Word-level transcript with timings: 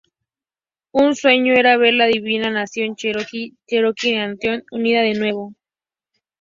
Su 0.91 1.13
sueño 1.13 1.53
era 1.53 1.77
ver 1.77 1.93
a 1.93 1.97
la 1.97 2.05
dividida 2.07 2.49
nación 2.49 2.95
cheroqui 2.95 3.53
Cherokee 3.67 4.15
Nation 4.15 4.63
unida 4.71 5.01
de 5.01 5.13
nuevo. 5.13 5.53